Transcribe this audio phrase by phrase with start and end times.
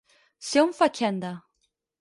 [0.47, 1.33] Ser un fatxenda.